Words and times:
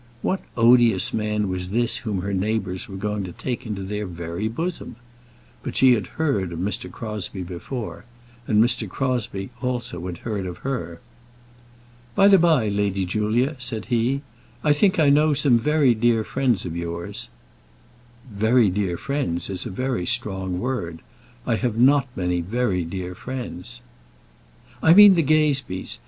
What 0.23 0.41
odious 0.57 1.13
man 1.13 1.47
was 1.47 1.69
this 1.69 1.97
whom 1.97 2.21
her 2.23 2.33
neighbours 2.33 2.89
were 2.89 2.97
going 2.97 3.23
to 3.25 3.31
take 3.31 3.67
into 3.67 3.83
their 3.83 4.07
very 4.07 4.47
bosom! 4.47 4.95
But 5.61 5.75
she 5.77 5.93
had 5.93 6.07
heard 6.17 6.51
of 6.51 6.57
Mr. 6.57 6.91
Crosbie 6.91 7.43
before, 7.43 8.05
and 8.47 8.63
Mr. 8.63 8.89
Crosbie 8.89 9.51
also 9.61 10.03
had 10.07 10.17
heard 10.25 10.47
of 10.47 10.65
her. 10.65 11.01
"By 12.15 12.27
the 12.29 12.39
by, 12.39 12.67
Lady 12.67 13.05
Julia," 13.05 13.55
said 13.59 13.85
he, 13.93 14.23
"I 14.63 14.73
think 14.73 14.97
I 14.97 15.09
know 15.11 15.35
some 15.35 15.59
very 15.59 15.93
dear 15.93 16.23
friends 16.23 16.65
of 16.65 16.75
yours." 16.75 17.29
"Very 18.27 18.71
dear 18.71 18.97
friends 18.97 19.51
is 19.51 19.67
a 19.67 19.69
very 19.69 20.07
strong 20.07 20.59
word. 20.59 21.03
I 21.45 21.57
have 21.57 21.77
not 21.77 22.07
many 22.15 22.41
very 22.41 22.83
dear 22.83 23.13
friends." 23.13 23.83
"I 24.81 24.95
mean 24.95 25.13
the 25.13 25.21
Gazebees. 25.21 25.99